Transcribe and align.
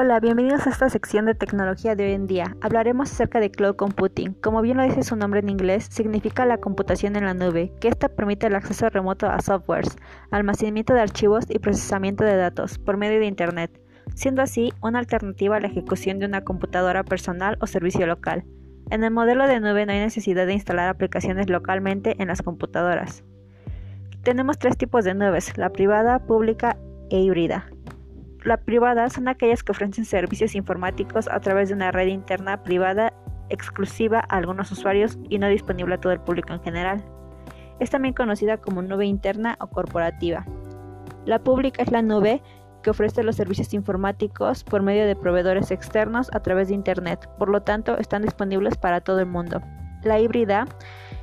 Hola, 0.00 0.20
bienvenidos 0.20 0.64
a 0.64 0.70
esta 0.70 0.88
sección 0.88 1.26
de 1.26 1.34
tecnología 1.34 1.96
de 1.96 2.04
hoy 2.04 2.12
en 2.12 2.28
día. 2.28 2.56
Hablaremos 2.60 3.10
acerca 3.10 3.40
de 3.40 3.50
cloud 3.50 3.74
computing. 3.74 4.32
Como 4.34 4.62
bien 4.62 4.76
lo 4.76 4.84
dice 4.84 5.02
su 5.02 5.16
nombre 5.16 5.40
en 5.40 5.48
inglés, 5.48 5.88
significa 5.90 6.46
la 6.46 6.58
computación 6.58 7.16
en 7.16 7.24
la 7.24 7.34
nube, 7.34 7.72
que 7.80 7.88
esta 7.88 8.08
permite 8.08 8.46
el 8.46 8.54
acceso 8.54 8.88
remoto 8.90 9.26
a 9.26 9.40
softwares, 9.40 9.96
almacenamiento 10.30 10.94
de 10.94 11.00
archivos 11.00 11.46
y 11.48 11.58
procesamiento 11.58 12.22
de 12.22 12.36
datos 12.36 12.78
por 12.78 12.96
medio 12.96 13.18
de 13.18 13.26
Internet, 13.26 13.80
siendo 14.14 14.40
así 14.40 14.72
una 14.82 15.00
alternativa 15.00 15.56
a 15.56 15.60
la 15.60 15.66
ejecución 15.66 16.20
de 16.20 16.26
una 16.26 16.44
computadora 16.44 17.02
personal 17.02 17.58
o 17.60 17.66
servicio 17.66 18.06
local. 18.06 18.44
En 18.90 19.02
el 19.02 19.10
modelo 19.10 19.48
de 19.48 19.58
nube 19.58 19.84
no 19.84 19.90
hay 19.90 19.98
necesidad 19.98 20.46
de 20.46 20.52
instalar 20.52 20.88
aplicaciones 20.88 21.50
localmente 21.50 22.14
en 22.22 22.28
las 22.28 22.42
computadoras. 22.42 23.24
Tenemos 24.22 24.60
tres 24.60 24.76
tipos 24.76 25.04
de 25.04 25.14
nubes, 25.14 25.58
la 25.58 25.70
privada, 25.70 26.20
pública 26.20 26.78
e 27.10 27.18
híbrida. 27.18 27.68
La 28.44 28.56
privada 28.56 29.10
son 29.10 29.26
aquellas 29.26 29.62
que 29.62 29.72
ofrecen 29.72 30.04
servicios 30.04 30.54
informáticos 30.54 31.28
a 31.28 31.40
través 31.40 31.68
de 31.68 31.74
una 31.74 31.90
red 31.90 32.06
interna 32.06 32.62
privada 32.62 33.12
exclusiva 33.48 34.20
a 34.28 34.36
algunos 34.36 34.70
usuarios 34.70 35.18
y 35.28 35.38
no 35.38 35.48
disponible 35.48 35.94
a 35.94 36.00
todo 36.00 36.12
el 36.12 36.20
público 36.20 36.52
en 36.52 36.62
general. 36.62 37.04
Es 37.80 37.90
también 37.90 38.14
conocida 38.14 38.58
como 38.58 38.82
nube 38.82 39.06
interna 39.06 39.56
o 39.60 39.66
corporativa. 39.66 40.44
La 41.24 41.38
pública 41.40 41.82
es 41.82 41.90
la 41.90 42.02
nube 42.02 42.42
que 42.82 42.90
ofrece 42.90 43.22
los 43.22 43.36
servicios 43.36 43.74
informáticos 43.74 44.62
por 44.62 44.82
medio 44.82 45.06
de 45.06 45.16
proveedores 45.16 45.70
externos 45.70 46.30
a 46.32 46.40
través 46.40 46.68
de 46.68 46.74
Internet, 46.74 47.28
por 47.38 47.48
lo 47.48 47.62
tanto 47.62 47.98
están 47.98 48.22
disponibles 48.22 48.76
para 48.76 49.00
todo 49.00 49.18
el 49.18 49.26
mundo. 49.26 49.60
La 50.04 50.20
híbrida 50.20 50.66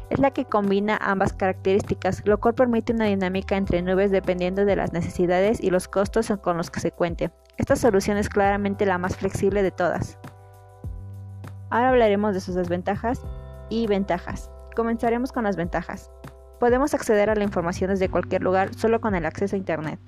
es 0.10 0.20
la 0.20 0.32
que 0.32 0.46
combina 0.46 0.98
ambas 1.02 1.34
características, 1.34 2.22
lo 2.26 2.40
cual 2.40 2.56
permite 2.56 2.94
una 2.94 3.06
dinámica 3.06 3.58
entre 3.58 3.82
nubes 3.82 4.12
dependiendo 4.12 4.66
de 4.66 4.76
las 4.76 4.94
necesidades 4.94 5.62
y 5.62 5.70
los 5.70 5.88
costos 5.88 6.32
con 6.42 6.58
los 6.58 6.70
que 6.70 6.80
se 6.80 6.92
cuente. 6.92 7.32
Esta 7.58 7.76
solución 7.76 8.18
es 8.18 8.30
claramente 8.30 8.86
la 8.86 8.98
más 8.98 9.16
flexible 9.16 9.64
de 9.64 9.72
todas. 9.72 10.18
Ahora 11.70 11.90
hablaremos 11.90 12.34
de 12.34 12.42
sus 12.42 12.56
desventajas 12.56 13.22
y 13.70 13.88
ventajas. 13.88 14.52
Comenzaremos 14.76 15.32
con 15.32 15.46
las 15.46 15.56
ventajas. 15.56 16.12
Podemos 16.60 16.94
acceder 16.94 17.30
a 17.30 17.36
la 17.36 17.44
información 17.44 17.90
desde 17.90 18.10
cualquier 18.10 18.44
lugar 18.44 18.74
solo 18.76 19.02
con 19.02 19.16
el 19.16 19.26
acceso 19.26 19.56
a 19.56 19.60
Internet. 19.60 20.00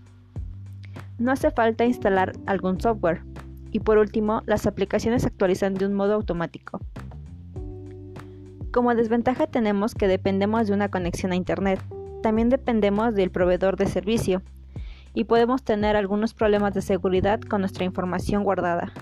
No 1.18 1.32
hace 1.32 1.52
falta 1.52 1.84
instalar 1.84 2.34
algún 2.46 2.80
software. 2.80 3.24
Y 3.72 3.80
por 3.80 3.98
último, 3.98 4.44
las 4.46 4.66
aplicaciones 4.66 5.24
se 5.24 5.28
actualizan 5.28 5.74
de 5.74 5.86
un 5.86 5.94
modo 5.94 6.14
automático. 6.14 6.80
Como 8.78 8.94
desventaja 8.94 9.48
tenemos 9.48 9.96
que 9.96 10.08
dependemos 10.08 10.68
de 10.68 10.74
una 10.76 10.90
conexión 10.90 11.32
a 11.32 11.36
Internet. 11.36 11.82
También 12.22 12.50
dependemos 12.50 13.16
del 13.16 13.32
proveedor 13.32 13.76
de 13.76 13.88
servicio 13.88 14.44
y 15.16 15.24
podemos 15.24 15.64
tener 15.64 15.96
algunos 15.96 16.36
problemas 16.36 16.76
de 16.76 16.84
seguridad 16.84 17.42
con 17.42 17.62
nuestra 17.62 17.86
información 17.86 18.44
guardada. 18.44 18.94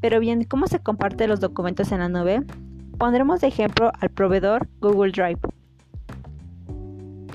Pero 0.00 0.20
bien, 0.20 0.44
¿cómo 0.44 0.68
se 0.68 0.78
comparten 0.78 1.30
los 1.30 1.40
documentos 1.40 1.90
en 1.90 1.98
la 1.98 2.08
nube? 2.08 2.44
Pondremos 2.96 3.40
de 3.40 3.48
ejemplo 3.48 3.90
al 3.98 4.08
proveedor 4.08 4.68
Google 4.80 5.10
Drive. 5.10 5.40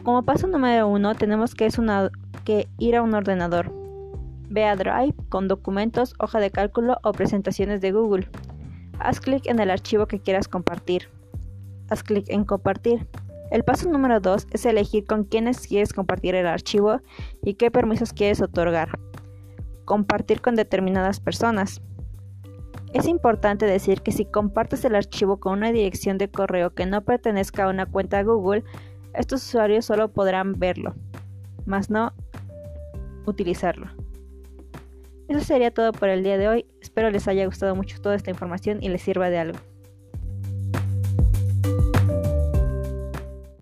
Como 0.04 0.24
paso 0.24 0.48
número 0.48 0.88
uno, 0.88 1.16
tenemos 1.16 1.54
que, 1.54 1.66
es 1.66 1.78
que 2.46 2.70
ir 2.78 2.96
a 2.96 3.02
un 3.02 3.14
ordenador. 3.14 3.74
Ve 4.50 4.64
a 4.64 4.78
Drive 4.78 5.16
con 5.28 5.50
documentos, 5.50 6.14
hoja 6.18 6.40
de 6.40 6.50
cálculo 6.50 6.98
o 7.04 7.12
presentaciones 7.12 7.82
de 7.82 7.92
Google. 7.92 8.30
Haz 9.00 9.20
clic 9.20 9.48
en 9.48 9.60
el 9.60 9.70
archivo 9.70 10.06
que 10.06 10.22
quieras 10.22 10.48
compartir 10.48 11.10
haz 11.90 12.04
clic 12.04 12.30
en 12.30 12.44
compartir. 12.44 13.08
El 13.52 13.64
paso 13.64 13.90
número 13.90 14.20
2 14.20 14.48
es 14.52 14.66
elegir 14.66 15.06
con 15.06 15.24
quiénes 15.24 15.68
quieres 15.68 15.94
compartir 15.94 16.36
el 16.36 16.48
archivo 16.48 17.02
y 17.44 17.54
qué 17.56 17.70
permisos 17.72 18.14
quieres 18.14 18.42
otorgar. 18.42 19.00
Compartir 19.86 20.42
con 20.42 20.56
determinadas 20.56 21.20
personas. 21.20 21.82
Es 22.94 23.08
importante 23.08 23.66
decir 23.66 24.02
que 24.02 24.12
si 24.12 24.26
compartes 24.26 24.84
el 24.86 24.96
archivo 24.96 25.38
con 25.38 25.54
una 25.54 25.72
dirección 25.72 26.18
de 26.18 26.30
correo 26.30 26.74
que 26.74 26.86
no 26.86 27.04
pertenezca 27.04 27.66
a 27.66 27.70
una 27.70 27.86
cuenta 27.86 28.24
Google, 28.24 28.64
estos 29.14 29.44
usuarios 29.44 29.86
solo 29.86 30.12
podrán 30.12 30.54
verlo, 30.60 30.96
más 31.66 31.90
no 31.90 32.14
utilizarlo. 33.26 33.88
Eso 35.28 35.42
sería 35.42 35.72
todo 35.72 35.92
por 35.92 36.10
el 36.10 36.24
día 36.24 36.38
de 36.38 36.48
hoy. 36.48 36.66
Espero 36.82 37.10
les 37.10 37.28
haya 37.28 37.46
gustado 37.46 37.76
mucho 37.76 38.00
toda 38.00 38.16
esta 38.16 38.30
información 38.30 38.82
y 38.82 38.90
les 38.90 39.02
sirva 39.02 39.30
de 39.30 39.40
algo. 39.40 39.60